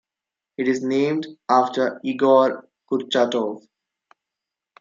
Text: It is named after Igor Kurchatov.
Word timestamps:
It 0.57 0.67
is 0.67 0.81
named 0.81 1.27
after 1.47 1.99
Igor 2.03 2.67
Kurchatov. 2.91 3.63